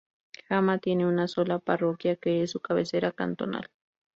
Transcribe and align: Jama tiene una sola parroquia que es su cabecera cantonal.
Jama 0.49 0.79
tiene 0.79 1.05
una 1.05 1.27
sola 1.27 1.59
parroquia 1.59 2.15
que 2.15 2.41
es 2.41 2.49
su 2.49 2.59
cabecera 2.59 3.11
cantonal. 3.11 3.69